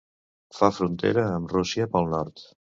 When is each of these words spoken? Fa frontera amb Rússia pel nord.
Fa 0.59 0.69
frontera 0.77 1.27
amb 1.35 1.55
Rússia 1.59 1.91
pel 1.95 2.13
nord. 2.19 2.47